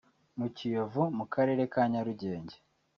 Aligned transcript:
mu 0.39 0.47
Kiyovu 0.55 1.03
mu 1.17 1.25
karere 1.33 1.63
ka 1.73 1.81
Nyarugenge 1.91 2.55